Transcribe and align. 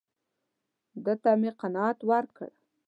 ده 1.03 1.13
ته 1.21 1.31
مې 1.39 1.51
قناعت 1.59 1.99
ورکړ. 2.09 2.49